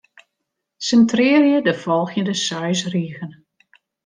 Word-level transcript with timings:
Sintrearje 0.87 1.61
de 1.61 1.73
folgjende 1.83 2.33
seis 2.33 2.81
rigen. 2.87 3.41